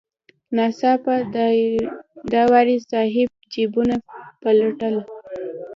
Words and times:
ناڅاپه 0.55 1.15
داوري 2.31 2.77
صاحب 2.89 3.29
جیبونه 3.53 3.95
پلټل. 4.41 4.95